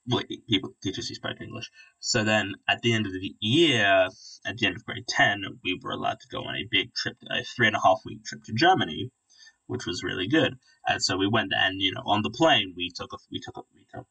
like 0.08 0.28
people 0.48 0.74
teachers 0.82 1.08
who 1.08 1.14
spoke 1.14 1.40
English. 1.40 1.70
So 2.00 2.24
then 2.24 2.54
at 2.68 2.82
the 2.82 2.92
end 2.92 3.06
of 3.06 3.12
the 3.12 3.34
year, 3.40 4.08
at 4.46 4.56
the 4.56 4.66
end 4.66 4.76
of 4.76 4.84
grade 4.84 5.08
ten, 5.08 5.42
we 5.64 5.78
were 5.82 5.90
allowed 5.90 6.20
to 6.20 6.28
go 6.28 6.42
on 6.44 6.54
a 6.54 6.68
big 6.70 6.94
trip, 6.94 7.16
a 7.30 7.42
three 7.44 7.66
and 7.66 7.76
a 7.76 7.80
half 7.80 8.00
week 8.04 8.24
trip 8.24 8.42
to 8.44 8.52
Germany, 8.52 9.10
which 9.66 9.86
was 9.86 10.04
really 10.04 10.28
good. 10.28 10.54
And 10.86 11.02
so 11.02 11.16
we 11.16 11.28
went 11.28 11.52
and 11.54 11.80
you 11.80 11.92
know 11.92 12.02
on 12.06 12.22
the 12.22 12.30
plane 12.30 12.74
we 12.76 12.90
took 12.94 13.12
a 13.12 13.18
we 13.30 13.40
took 13.40 13.56
a, 13.56 13.62
we 13.74 13.86
took 13.92 14.06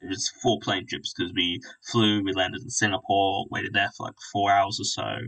it 0.00 0.08
was 0.08 0.28
four 0.28 0.60
plane 0.60 0.86
trips 0.86 1.12
because 1.12 1.32
we 1.34 1.60
flew, 1.82 2.22
we 2.22 2.32
landed 2.32 2.62
in 2.62 2.70
Singapore, 2.70 3.46
waited 3.50 3.72
there 3.72 3.90
for 3.96 4.06
like 4.06 4.14
four 4.32 4.50
hours 4.50 4.78
or 4.80 4.84
so. 4.84 5.26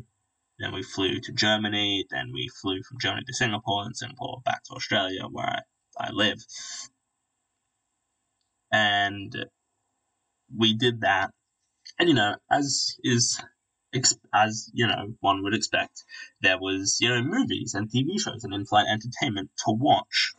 Then 0.60 0.72
we 0.72 0.82
flew 0.82 1.20
to 1.20 1.32
Germany. 1.32 2.06
Then 2.10 2.30
we 2.32 2.48
flew 2.60 2.82
from 2.82 3.00
Germany 3.00 3.24
to 3.26 3.34
Singapore, 3.34 3.84
and 3.84 3.96
Singapore 3.96 4.42
back 4.44 4.62
to 4.64 4.74
Australia, 4.74 5.22
where 5.28 5.46
I, 5.46 5.60
I 5.98 6.10
live. 6.10 6.38
And 8.70 9.46
we 10.56 10.74
did 10.74 11.02
that. 11.02 11.30
And 11.98 12.08
you 12.08 12.14
know, 12.14 12.36
as 12.50 12.96
is 13.02 13.40
as 14.32 14.70
you 14.72 14.86
know 14.86 15.14
one 15.20 15.42
would 15.42 15.54
expect, 15.54 16.04
there 16.40 16.58
was 16.58 16.98
you 17.00 17.08
know 17.08 17.22
movies 17.22 17.74
and 17.74 17.90
TV 17.90 18.20
shows 18.20 18.44
and 18.44 18.54
in-flight 18.54 18.86
entertainment 18.88 19.50
to 19.64 19.72
watch 19.72 20.32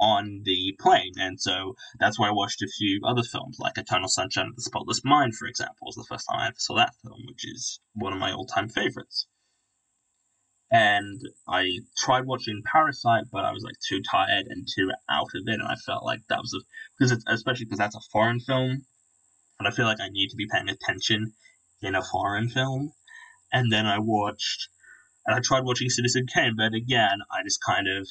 on 0.00 0.42
the 0.44 0.76
plane. 0.80 1.12
And 1.18 1.40
so 1.40 1.74
that's 1.98 2.18
why 2.18 2.28
I 2.28 2.32
watched 2.32 2.62
a 2.62 2.68
few 2.78 3.00
other 3.04 3.22
films, 3.22 3.58
like 3.58 3.76
Eternal 3.76 4.08
Sunshine 4.08 4.46
of 4.46 4.56
the 4.56 4.62
Spotless 4.62 5.04
Mind, 5.04 5.34
for 5.34 5.46
example, 5.46 5.86
was 5.86 5.96
the 5.96 6.06
first 6.08 6.26
time 6.28 6.40
I 6.40 6.46
ever 6.46 6.56
saw 6.58 6.76
that 6.76 6.94
film, 7.02 7.20
which 7.26 7.44
is 7.44 7.80
one 7.94 8.12
of 8.12 8.18
my 8.18 8.32
all 8.32 8.46
time 8.46 8.68
favorites. 8.68 9.26
And 10.70 11.20
I 11.48 11.80
tried 11.96 12.26
watching 12.26 12.62
Parasite, 12.70 13.24
but 13.32 13.44
I 13.44 13.52
was 13.52 13.62
like 13.64 13.76
too 13.88 14.02
tired 14.02 14.46
and 14.48 14.68
too 14.68 14.90
out 15.08 15.30
of 15.34 15.42
it, 15.46 15.54
and 15.54 15.62
I 15.62 15.76
felt 15.76 16.04
like 16.04 16.20
that 16.28 16.40
was 16.40 16.54
a 16.54 16.60
because 16.98 17.10
it's 17.12 17.24
especially 17.26 17.64
because 17.64 17.78
that's 17.78 17.96
a 17.96 18.10
foreign 18.12 18.38
film, 18.38 18.84
and 19.58 19.66
I 19.66 19.70
feel 19.70 19.86
like 19.86 20.00
I 20.00 20.08
need 20.08 20.28
to 20.30 20.36
be 20.36 20.48
paying 20.50 20.68
attention 20.68 21.32
in 21.82 21.94
a 21.94 22.02
foreign 22.02 22.48
film. 22.48 22.92
And 23.52 23.72
then 23.72 23.86
I 23.86 23.98
watched, 23.98 24.68
and 25.26 25.34
I 25.36 25.40
tried 25.40 25.64
watching 25.64 25.90
Citizen 25.90 26.26
Kane, 26.32 26.54
but 26.56 26.74
again, 26.74 27.18
I 27.32 27.42
just 27.42 27.60
kind 27.64 27.88
of 27.88 28.08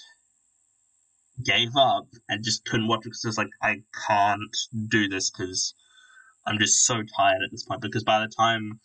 gave 1.44 1.76
up 1.78 2.08
and 2.28 2.44
just 2.44 2.66
couldn't 2.66 2.88
watch 2.88 3.00
it 3.00 3.10
because 3.10 3.26
I 3.26 3.30
was 3.30 3.38
like, 3.38 3.50
I 3.62 3.82
can't 4.08 4.58
do 4.90 5.08
this 5.08 5.30
because 5.30 5.74
I'm 6.46 6.58
just 6.60 6.86
so 6.86 6.96
tired 6.96 7.42
at 7.46 7.52
this 7.52 7.64
point. 7.64 7.82
Because 7.82 8.04
by 8.04 8.20
the 8.20 8.32
time 8.36 8.80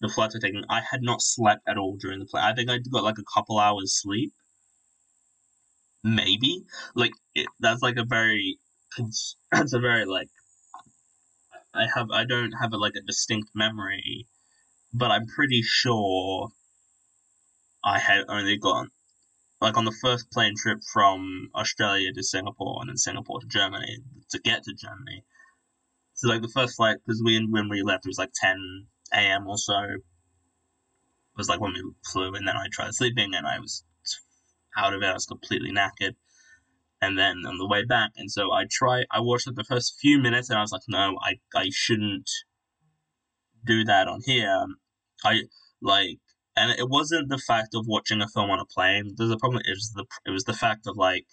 the 0.00 0.08
flights 0.08 0.34
were 0.34 0.40
taken, 0.40 0.64
I 0.68 0.80
had 0.80 1.02
not 1.02 1.22
slept 1.22 1.62
at 1.68 1.78
all 1.78 1.96
during 1.96 2.18
the 2.18 2.26
flight. 2.26 2.44
I 2.44 2.54
think 2.54 2.70
I 2.70 2.78
got 2.78 3.04
like 3.04 3.18
a 3.18 3.34
couple 3.34 3.58
hours 3.58 4.00
sleep, 4.00 4.32
maybe. 6.02 6.64
Like 6.94 7.12
it, 7.34 7.46
that's 7.60 7.82
like 7.82 7.96
a 7.96 8.04
very, 8.04 8.58
that's 9.52 9.72
a 9.72 9.78
very 9.78 10.04
like. 10.04 10.28
I 11.76 11.86
have 11.94 12.10
I 12.10 12.24
don't 12.24 12.52
have 12.52 12.72
a, 12.72 12.76
like 12.76 12.94
a 12.96 13.06
distinct 13.06 13.50
memory, 13.54 14.26
but 14.92 15.10
I'm 15.10 15.26
pretty 15.26 15.62
sure 15.62 16.48
I 17.84 17.98
had 17.98 18.24
only 18.28 18.56
gone 18.56 18.90
like 19.60 19.76
on 19.76 19.84
the 19.84 19.92
first 20.02 20.30
plane 20.30 20.54
trip 20.56 20.80
from 20.92 21.50
Australia 21.54 22.12
to 22.12 22.22
Singapore 22.22 22.78
and 22.80 22.88
then 22.90 22.96
Singapore 22.96 23.40
to 23.40 23.46
Germany 23.46 23.98
to 24.30 24.38
get 24.38 24.64
to 24.64 24.74
Germany. 24.74 25.24
So 26.14 26.28
like 26.28 26.42
the 26.42 26.48
first 26.48 26.76
flight, 26.76 26.96
because 27.04 27.22
we 27.24 27.46
when 27.50 27.68
we 27.68 27.82
left 27.82 28.06
it 28.06 28.08
was 28.08 28.18
like 28.18 28.32
ten 28.34 28.86
a.m. 29.12 29.46
or 29.46 29.58
so. 29.58 29.78
It 29.82 30.02
was 31.36 31.48
like 31.48 31.60
when 31.60 31.74
we 31.74 31.82
flew, 32.10 32.34
and 32.34 32.48
then 32.48 32.56
I 32.56 32.68
tried 32.72 32.94
sleeping, 32.94 33.34
and 33.34 33.46
I 33.46 33.58
was 33.60 33.84
out 34.76 34.94
of 34.94 35.02
it. 35.02 35.06
I 35.06 35.12
was 35.12 35.26
completely 35.26 35.70
knackered. 35.70 36.16
And 37.00 37.18
then 37.18 37.42
on 37.46 37.58
the 37.58 37.68
way 37.68 37.84
back, 37.84 38.12
and 38.16 38.30
so 38.30 38.52
I 38.52 38.64
try. 38.70 39.04
I 39.10 39.20
watched 39.20 39.46
like 39.46 39.56
the 39.56 39.64
first 39.64 39.96
few 40.00 40.18
minutes, 40.18 40.48
and 40.48 40.58
I 40.58 40.62
was 40.62 40.72
like, 40.72 40.82
no, 40.88 41.18
I 41.22 41.36
I 41.54 41.68
shouldn't 41.70 42.30
do 43.64 43.84
that 43.84 44.08
on 44.08 44.20
here. 44.24 44.64
I 45.24 45.42
like 45.82 46.18
and 46.56 46.70
it 46.78 46.88
wasn't 46.88 47.28
the 47.28 47.38
fact 47.38 47.74
of 47.74 47.86
watching 47.86 48.22
a 48.22 48.28
film 48.28 48.50
on 48.50 48.60
a 48.60 48.64
plane. 48.64 49.14
There's 49.16 49.30
a 49.30 49.36
problem. 49.36 49.62
It 49.66 49.72
was 49.72 49.92
the 49.94 50.06
it 50.24 50.30
was 50.30 50.44
the 50.44 50.54
fact 50.54 50.86
of 50.86 50.96
like 50.96 51.26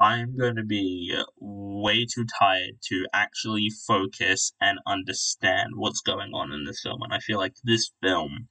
I'm 0.00 0.36
going 0.36 0.56
to 0.56 0.64
be 0.64 1.16
way 1.40 2.06
too 2.06 2.24
tired 2.38 2.74
to 2.88 3.06
actually 3.12 3.68
focus 3.86 4.52
and 4.60 4.78
understand 4.86 5.72
what's 5.76 6.00
going 6.00 6.32
on 6.32 6.52
in 6.52 6.64
this 6.64 6.80
film. 6.82 7.02
And 7.02 7.12
I 7.12 7.18
feel 7.18 7.38
like 7.38 7.54
this 7.64 7.92
film 8.02 8.48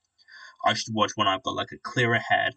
I 0.65 0.73
should 0.73 0.93
watch 0.93 1.11
when 1.15 1.27
I've 1.27 1.43
got 1.43 1.55
like 1.55 1.71
a 1.73 1.79
clearer 1.81 2.19
head, 2.19 2.53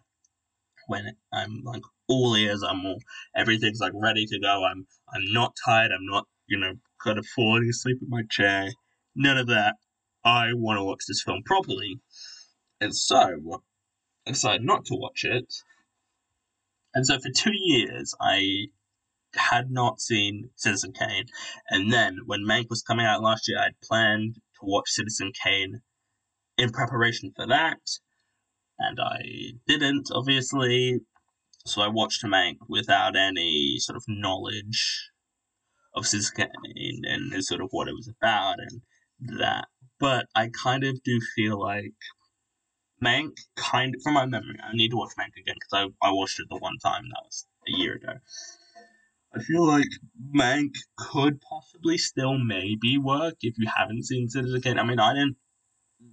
when 0.87 1.15
I'm 1.33 1.61
like 1.63 1.83
all 2.07 2.35
ears, 2.35 2.63
I'm 2.63 2.85
all 2.85 2.99
everything's 3.35 3.79
like 3.79 3.93
ready 3.95 4.25
to 4.25 4.39
go. 4.39 4.63
I'm 4.63 4.87
I'm 5.13 5.33
not 5.33 5.55
tired. 5.65 5.91
I'm 5.91 6.05
not 6.05 6.25
you 6.47 6.59
know 6.59 6.73
kind 7.03 7.17
of 7.17 7.25
falling 7.27 7.67
asleep 7.69 7.97
in 8.01 8.09
my 8.09 8.23
chair. 8.29 8.69
None 9.15 9.37
of 9.37 9.47
that. 9.47 9.75
I 10.23 10.53
want 10.53 10.79
to 10.79 10.83
watch 10.83 11.03
this 11.07 11.21
film 11.23 11.43
properly. 11.45 11.99
And 12.81 12.95
so 12.95 13.61
I 14.25 14.31
decided 14.31 14.65
not 14.65 14.85
to 14.85 14.95
watch 14.95 15.23
it. 15.23 15.53
And 16.93 17.05
so 17.05 17.19
for 17.19 17.29
two 17.29 17.53
years, 17.53 18.15
I 18.19 18.67
had 19.35 19.69
not 19.69 19.99
seen 19.99 20.49
Citizen 20.55 20.93
Kane. 20.93 21.25
And 21.69 21.91
then 21.91 22.19
when 22.25 22.41
Mank 22.41 22.69
was 22.69 22.81
coming 22.81 23.05
out 23.05 23.21
last 23.21 23.47
year, 23.47 23.59
I'd 23.59 23.79
planned 23.83 24.35
to 24.35 24.61
watch 24.61 24.89
Citizen 24.89 25.31
Kane 25.43 25.81
in 26.57 26.71
preparation 26.71 27.31
for 27.35 27.45
that. 27.47 27.79
And 28.77 28.99
I 28.99 29.53
didn't, 29.67 30.09
obviously. 30.11 30.99
So 31.65 31.81
I 31.81 31.87
watched 31.87 32.23
Mank 32.23 32.57
without 32.67 33.15
any 33.15 33.77
sort 33.79 33.95
of 33.97 34.03
knowledge 34.07 35.09
of 35.95 36.05
Citizen 36.05 36.35
Kane 36.35 37.01
and 37.05 37.43
sort 37.43 37.61
of 37.61 37.69
what 37.71 37.87
it 37.87 37.95
was 37.95 38.07
about 38.07 38.57
and 38.59 39.39
that. 39.39 39.67
But 39.99 40.27
I 40.35 40.49
kind 40.63 40.83
of 40.83 41.01
do 41.03 41.19
feel 41.35 41.59
like 41.59 41.93
Mank, 43.03 43.31
kind 43.55 43.95
of, 43.95 44.01
from 44.01 44.13
my 44.13 44.25
memory, 44.25 44.57
I 44.63 44.75
need 44.75 44.89
to 44.91 44.97
watch 44.97 45.13
Mank 45.17 45.39
again 45.39 45.55
because 45.59 45.91
I, 46.01 46.07
I 46.07 46.11
watched 46.11 46.39
it 46.39 46.47
the 46.49 46.57
one 46.57 46.77
time 46.83 47.03
that 47.03 47.23
was 47.23 47.47
a 47.67 47.77
year 47.77 47.95
ago. 47.95 48.13
I 49.35 49.41
feel 49.41 49.65
like 49.65 49.89
Mank 50.33 50.75
could 50.97 51.41
possibly 51.41 51.97
still 51.97 52.37
maybe 52.37 52.97
work 52.97 53.35
if 53.41 53.57
you 53.57 53.67
haven't 53.75 54.05
seen 54.05 54.29
Citizen 54.29 54.61
Kane. 54.61 54.79
I 54.79 54.83
mean, 54.83 54.99
I 54.99 55.13
didn't 55.13 55.37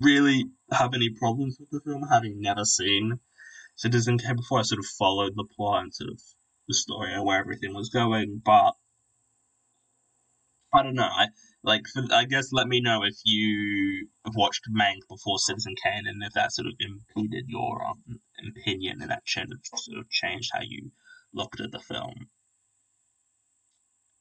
really 0.00 0.46
have 0.70 0.94
any 0.94 1.11
problems 1.11 1.58
with 1.58 1.70
the 1.70 1.80
film, 1.80 2.02
having 2.11 2.40
never 2.40 2.64
seen 2.64 3.20
Citizen 3.76 4.18
Kane 4.18 4.37
before. 4.37 4.61
I 4.61 4.62
sort 4.62 4.78
of 4.78 4.87
followed 4.87 5.34
the 5.37 5.44
plot 5.56 5.82
and 5.82 5.94
sort 5.94 6.11
of 6.11 6.20
the 6.68 6.75
story 6.75 7.12
and 7.12 7.25
where 7.25 7.40
everything 7.40 7.75
was 7.75 7.88
going, 7.88 8.40
but 8.44 8.75
I 10.75 10.82
don't 10.82 10.94
know. 10.94 11.02
I 11.02 11.28
like 11.62 11.82
for, 11.92 12.02
I 12.12 12.25
guess 12.25 12.52
let 12.52 12.66
me 12.66 12.80
know 12.80 13.02
if 13.04 13.14
you 13.25 14.08
have 14.25 14.34
watched 14.34 14.64
Mank 14.70 15.00
before 15.08 15.38
Citizen 15.38 15.75
Kane 15.82 16.06
and 16.06 16.22
if 16.22 16.32
that 16.32 16.52
sort 16.52 16.66
of 16.66 16.75
impeded 16.80 17.44
your 17.49 17.84
um, 17.84 18.20
opinion 18.56 19.02
and 19.02 19.11
that 19.11 19.22
sort 19.26 19.49
of, 19.52 19.58
sort 19.75 19.99
of 19.99 20.08
changed 20.11 20.50
how 20.52 20.62
you 20.62 20.90
looked 21.34 21.61
at 21.61 21.72
the 21.72 21.78
film. 21.78 22.28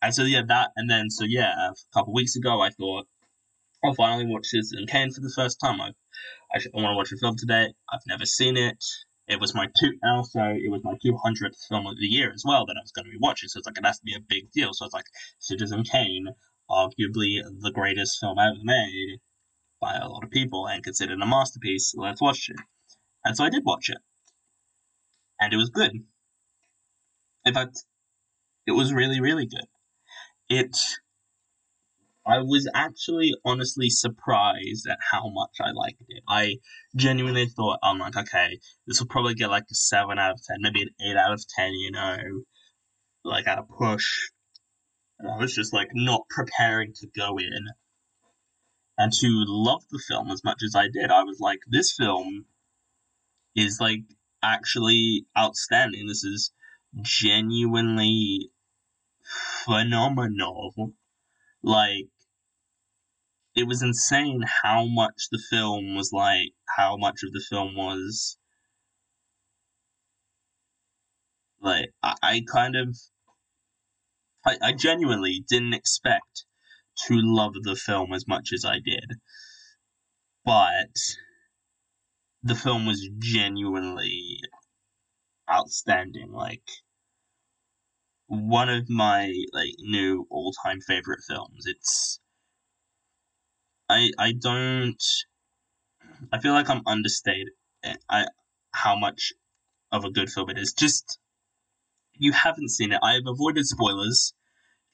And 0.02 0.14
so 0.14 0.24
yeah, 0.24 0.42
that 0.48 0.72
and 0.76 0.90
then 0.90 1.10
so 1.10 1.26
yeah, 1.26 1.54
a 1.70 1.74
couple 1.94 2.14
weeks 2.14 2.36
ago 2.36 2.60
I 2.60 2.70
thought 2.72 3.08
I'll 3.84 3.96
finally 3.96 4.28
watch 4.28 4.48
Citizen 4.48 4.86
Kane 4.88 5.12
for 5.12 5.22
the 5.22 5.34
first 5.36 5.60
time. 5.60 5.82
I 5.82 5.92
I, 6.54 6.58
I 6.58 6.82
want 6.82 6.94
to 6.94 6.98
watch 6.98 7.12
a 7.12 7.18
film 7.18 7.36
today. 7.38 7.74
I've 7.92 8.06
never 8.08 8.26
seen 8.26 8.58
it. 8.58 8.84
It 9.28 9.40
was 9.40 9.56
my 9.56 9.68
two, 9.80 9.94
also 10.04 10.40
it 10.40 10.70
was 10.70 10.82
my 10.84 10.96
two 11.02 11.18
hundredth 11.24 11.58
film 11.70 11.88
of 11.88 11.98
the 11.98 12.06
year 12.06 12.32
as 12.34 12.44
well 12.46 12.66
that 12.66 12.76
I 12.78 12.84
was 12.84 12.92
going 12.92 13.06
to 13.06 13.12
be 13.12 13.18
watching. 13.20 13.50
So 13.50 13.60
it's 13.60 13.66
like 13.66 13.78
it 13.78 13.86
has 13.86 14.00
to 14.00 14.06
be 14.06 14.16
a 14.16 14.20
big 14.28 14.52
deal. 14.52 14.74
So 14.74 14.86
it's 14.86 14.94
like 14.94 15.06
Citizen 15.40 15.84
Kane, 15.84 16.28
arguably 16.70 17.42
the 17.62 17.72
greatest 17.74 18.20
film 18.20 18.38
ever 18.40 18.60
made 18.62 19.20
by 19.80 19.96
a 19.96 20.08
lot 20.08 20.24
of 20.24 20.30
people 20.30 20.68
and 20.68 20.84
considered 20.84 21.22
a 21.22 21.26
masterpiece. 21.26 21.94
Let's 21.96 22.22
watch 22.22 22.50
it. 22.50 22.58
And 23.24 23.38
so 23.38 23.46
I 23.46 23.50
did 23.50 23.64
watch 23.66 23.90
it, 23.90 24.00
and 25.40 25.54
it 25.54 25.58
was 25.58 25.70
good. 25.70 25.94
In 27.46 27.54
fact, 27.54 27.86
it 28.68 28.74
was 28.74 28.94
really, 28.94 29.22
really 29.22 29.48
good. 29.48 29.68
It. 30.50 30.78
I 32.26 32.40
was 32.40 32.70
actually 32.74 33.34
honestly 33.44 33.90
surprised 33.90 34.88
at 34.88 35.00
how 35.12 35.30
much 35.30 35.56
I 35.60 35.72
liked 35.72 36.04
it. 36.08 36.24
I 36.28 36.58
genuinely 36.96 37.48
thought, 37.48 37.80
oh 37.84 37.90
I'm 37.90 38.00
like, 38.00 38.16
okay, 38.16 38.60
this 38.86 39.00
will 39.00 39.08
probably 39.08 39.34
get 39.34 39.50
like 39.50 39.66
a 39.72 39.76
7 39.76 40.20
out 40.20 40.34
of 40.34 40.40
10, 40.46 40.58
maybe 40.60 40.84
an 40.84 40.90
8 41.02 41.18
out 41.18 41.34
of 41.34 41.44
10, 41.48 41.74
you 41.74 41.92
know, 41.92 42.18
like 43.24 43.48
at 43.48 43.58
a 43.58 43.64
push. 43.64 44.30
And 45.20 45.32
I 45.32 45.38
was 45.38 45.56
just 45.56 45.74
like 45.74 45.90
not 45.94 46.28
preparing 46.30 46.94
to 46.96 47.08
go 47.16 47.38
in 47.38 47.68
and 48.98 49.12
to 49.12 49.28
love 49.48 49.84
the 49.90 50.02
film 50.08 50.30
as 50.30 50.44
much 50.44 50.60
as 50.64 50.76
I 50.76 50.88
did. 50.88 51.10
I 51.10 51.24
was 51.24 51.40
like, 51.40 51.60
this 51.68 51.92
film 51.92 52.46
is 53.56 53.80
like 53.80 54.02
actually 54.44 55.26
outstanding. 55.38 56.08
This 56.08 56.24
is 56.24 56.52
genuinely 57.02 58.52
phenomenal. 59.66 60.94
Like, 61.64 62.10
it 63.56 63.68
was 63.68 63.82
insane 63.82 64.44
how 64.64 64.86
much 64.86 65.28
the 65.32 65.42
film 65.50 65.96
was 65.96 66.12
like, 66.12 66.54
how 66.78 66.98
much 66.98 67.24
of 67.24 67.34
the 67.34 67.44
film 67.50 67.76
was. 67.76 68.38
Like, 71.62 71.94
I, 72.02 72.16
I 72.24 72.42
kind 72.52 72.76
of. 72.76 72.98
I, 74.46 74.58
I 74.62 74.72
genuinely 74.74 75.46
didn't 75.48 75.74
expect 75.74 76.46
to 77.08 77.16
love 77.16 77.54
the 77.62 77.76
film 77.76 78.14
as 78.14 78.28
much 78.28 78.52
as 78.54 78.66
I 78.66 78.80
did. 78.80 79.20
But 80.44 80.96
the 82.42 82.56
film 82.56 82.88
was 82.88 83.08
genuinely 83.20 84.40
outstanding. 85.50 86.32
Like 86.32 86.64
one 88.32 88.70
of 88.70 88.90
my 88.90 89.34
like 89.52 89.74
new 89.80 90.26
all 90.30 90.54
time 90.64 90.80
favorite 90.80 91.20
films. 91.28 91.66
It's 91.66 92.22
I 93.90 94.12
I 94.18 94.32
don't 94.32 95.04
I 96.32 96.40
feel 96.40 96.54
like 96.54 96.70
I'm 96.70 96.82
understated 96.88 97.50
eh, 97.84 97.96
I 98.10 98.28
how 98.72 98.96
much 98.96 99.34
of 99.92 100.06
a 100.06 100.12
good 100.12 100.30
film 100.32 100.50
it 100.50 100.58
is. 100.58 100.72
Just 100.72 101.20
you 102.14 102.32
haven't 102.32 102.70
seen 102.70 102.94
it. 102.94 103.00
I 103.04 103.16
have 103.16 103.28
avoided 103.28 103.66
spoilers 103.66 104.34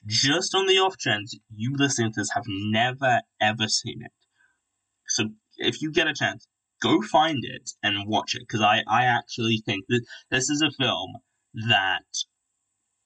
just 0.04 0.52
on 0.56 0.66
the 0.66 0.78
off 0.78 0.98
chance 0.98 1.32
you 1.54 1.76
listening 1.76 2.12
to 2.14 2.20
this 2.20 2.32
have 2.34 2.44
never 2.48 3.20
ever 3.40 3.68
seen 3.68 4.02
it. 4.02 4.12
So 5.06 5.28
if 5.58 5.80
you 5.80 5.92
get 5.92 6.08
a 6.08 6.12
chance, 6.12 6.48
go 6.82 7.02
find 7.02 7.44
it 7.44 7.70
and 7.84 8.08
watch 8.08 8.34
it 8.34 8.40
because 8.40 8.62
I, 8.62 8.82
I 8.88 9.04
actually 9.04 9.62
think 9.64 9.84
that 9.90 10.04
this 10.28 10.50
is 10.50 10.60
a 10.60 10.72
film 10.72 11.18
that 11.68 12.02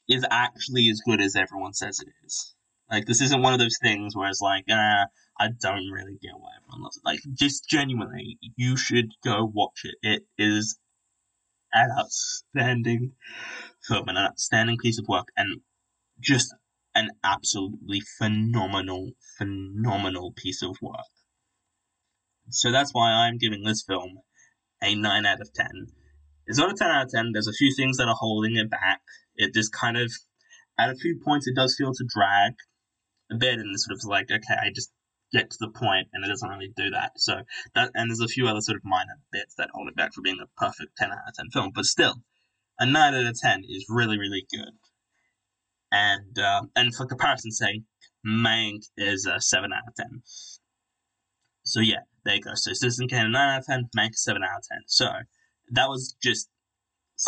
is 0.08 0.24
actually 0.30 0.88
as 0.90 1.00
good 1.06 1.20
as 1.20 1.36
everyone 1.36 1.72
says 1.72 2.00
it 2.00 2.08
is. 2.24 2.54
Like 2.90 3.06
this 3.06 3.20
isn't 3.22 3.42
one 3.42 3.52
of 3.52 3.58
those 3.58 3.78
things 3.80 4.14
where 4.14 4.28
it's 4.28 4.40
like, 4.40 4.64
ah, 4.70 5.06
I 5.38 5.48
don't 5.60 5.90
really 5.90 6.18
get 6.20 6.32
why 6.38 6.50
everyone 6.60 6.82
loves 6.82 6.98
it. 6.98 7.04
Like 7.04 7.20
just 7.34 7.68
genuinely, 7.68 8.38
you 8.56 8.76
should 8.76 9.12
go 9.24 9.50
watch 9.52 9.84
it. 9.84 9.94
It 10.02 10.22
is 10.36 10.78
an 11.72 11.90
outstanding 11.98 13.12
film, 13.82 14.08
and 14.08 14.18
an 14.18 14.24
outstanding 14.24 14.76
piece 14.76 14.98
of 14.98 15.06
work, 15.08 15.28
and 15.36 15.60
just 16.20 16.54
an 16.94 17.10
absolutely 17.24 18.00
phenomenal, 18.18 19.12
phenomenal 19.38 20.32
piece 20.32 20.62
of 20.62 20.76
work. 20.82 21.00
So 22.50 22.70
that's 22.70 22.92
why 22.92 23.10
I'm 23.10 23.38
giving 23.38 23.64
this 23.64 23.82
film 23.82 24.18
a 24.82 24.94
9 24.94 25.26
out 25.26 25.40
of 25.40 25.52
10. 25.54 25.66
It's 26.46 26.58
not 26.58 26.72
a 26.72 26.74
10 26.74 26.88
out 26.88 27.06
of 27.06 27.10
10, 27.10 27.30
there's 27.32 27.48
a 27.48 27.52
few 27.52 27.72
things 27.74 27.96
that 27.96 28.08
are 28.08 28.16
holding 28.18 28.56
it 28.56 28.70
back. 28.70 29.00
It 29.36 29.54
just 29.54 29.72
kind 29.72 29.96
of, 29.96 30.12
at 30.78 30.90
a 30.90 30.96
few 30.96 31.20
points, 31.24 31.46
it 31.46 31.56
does 31.56 31.74
feel 31.76 31.92
to 31.92 32.04
drag 32.08 32.54
a 33.30 33.36
bit, 33.36 33.58
and 33.58 33.72
it's 33.72 33.86
sort 33.86 33.98
of 33.98 34.04
like, 34.04 34.30
okay, 34.30 34.60
I 34.60 34.70
just 34.74 34.92
get 35.32 35.50
to 35.50 35.56
the 35.60 35.70
point, 35.70 36.08
and 36.12 36.24
it 36.24 36.28
doesn't 36.28 36.48
really 36.48 36.72
do 36.76 36.90
that. 36.90 37.12
So, 37.16 37.42
that, 37.74 37.90
and 37.94 38.10
there's 38.10 38.20
a 38.20 38.28
few 38.28 38.46
other 38.46 38.60
sort 38.60 38.76
of 38.76 38.84
minor 38.84 39.18
bits 39.32 39.54
that 39.56 39.70
hold 39.72 39.88
it 39.88 39.96
back 39.96 40.12
from 40.12 40.22
being 40.24 40.40
a 40.42 40.60
perfect 40.60 40.96
10 40.98 41.10
out 41.10 41.18
of 41.28 41.34
10 41.34 41.50
film, 41.50 41.72
but 41.74 41.84
still, 41.84 42.16
a 42.78 42.86
9 42.86 43.14
out 43.14 43.26
of 43.26 43.40
10 43.40 43.64
is 43.68 43.86
really, 43.88 44.18
really 44.18 44.46
good. 44.50 44.74
And, 45.90 46.38
um, 46.38 46.70
and 46.74 46.94
for 46.94 47.06
comparison's 47.06 47.58
sake, 47.58 47.82
Mank 48.26 48.84
is 48.96 49.26
a 49.26 49.40
7 49.40 49.72
out 49.72 49.88
of 49.88 49.94
10. 49.94 50.22
So 51.64 51.80
yeah, 51.80 52.00
there 52.24 52.36
you 52.36 52.40
go. 52.40 52.54
So 52.54 52.72
Citizen 52.72 53.08
Kane, 53.08 53.30
9 53.30 53.36
out 53.36 53.60
of 53.60 53.66
10, 53.66 53.90
Mank, 53.96 54.14
7 54.14 54.42
out 54.42 54.58
of 54.58 54.64
10. 54.70 54.78
So 54.86 55.10
that 55.70 55.88
was 55.88 56.16
just 56.22 56.48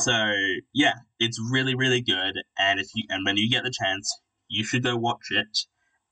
so 0.00 0.32
yeah, 0.72 0.94
it's 1.20 1.40
really 1.52 1.74
really 1.74 2.00
good, 2.00 2.34
and 2.58 2.80
if 2.80 2.88
you 2.94 3.04
and 3.08 3.24
when 3.24 3.36
you 3.36 3.48
get 3.48 3.62
the 3.62 3.72
chance, 3.72 4.12
you 4.48 4.64
should 4.64 4.82
go 4.82 4.96
watch 4.96 5.30
it 5.30 5.58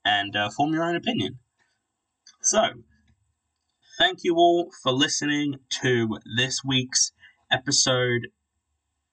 and 0.05 0.35
uh, 0.35 0.49
form 0.49 0.73
your 0.73 0.83
own 0.83 0.95
opinion. 0.95 1.39
So, 2.41 2.69
thank 3.97 4.19
you 4.23 4.35
all 4.35 4.71
for 4.81 4.93
listening 4.93 5.55
to 5.81 6.17
this 6.37 6.61
week's 6.63 7.11
episode. 7.51 8.27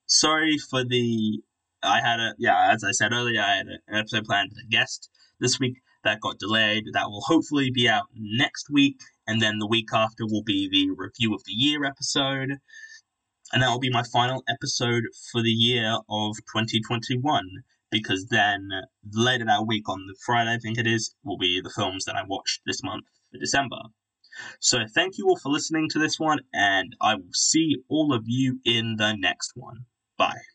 Sorry 0.07 0.57
for 0.59 0.85
the 0.85 1.43
I 1.83 2.01
had 2.01 2.21
a 2.21 2.35
yeah, 2.39 2.71
as 2.73 2.85
I 2.85 2.93
said 2.93 3.13
earlier, 3.13 3.41
I 3.41 3.57
had 3.57 3.67
an 3.67 3.81
episode 3.93 4.25
planned 4.25 4.51
with 4.51 4.65
a 4.65 4.69
guest 4.69 5.11
this 5.41 5.59
week 5.59 5.79
that 6.05 6.21
got 6.21 6.39
delayed. 6.39 6.85
That 6.93 7.11
will 7.11 7.23
hopefully 7.23 7.73
be 7.73 7.89
out 7.89 8.07
next 8.15 8.71
week, 8.71 9.01
and 9.27 9.43
then 9.43 9.59
the 9.59 9.67
week 9.67 9.89
after 9.93 10.27
will 10.27 10.45
be 10.45 10.69
the 10.71 10.91
review 10.91 11.35
of 11.35 11.43
the 11.45 11.53
year 11.53 11.85
episode. 11.85 12.59
And 13.53 13.63
that 13.63 13.71
will 13.71 13.81
be 13.81 13.91
my 13.91 14.05
final 14.05 14.45
episode 14.49 15.05
for 15.33 15.43
the 15.43 15.51
year 15.51 15.99
of 16.09 16.37
2021, 16.53 17.43
because 17.91 18.27
then 18.27 18.69
later 19.13 19.45
that 19.47 19.67
week 19.67 19.89
on 19.89 20.07
the 20.07 20.17
Friday, 20.25 20.53
I 20.53 20.59
think 20.59 20.79
it 20.79 20.87
is, 20.87 21.15
will 21.25 21.39
be 21.39 21.61
the 21.61 21.71
films 21.71 22.05
that 22.05 22.15
I 22.15 22.23
watched 22.27 22.61
this 22.65 22.83
month 22.83 23.07
for 23.33 23.39
December. 23.39 23.79
So 24.61 24.87
thank 24.95 25.19
you 25.19 25.27
all 25.29 25.39
for 25.39 25.51
listening 25.51 25.89
to 25.91 25.99
this 25.99 26.19
one, 26.19 26.41
and 26.53 26.95
I 27.01 27.15
will 27.15 27.33
see 27.33 27.79
all 27.89 28.15
of 28.15 28.25
you 28.27 28.61
in 28.65 28.97
the 28.97 29.15
next 29.15 29.53
one. 29.55 29.87
Bye. 30.17 30.50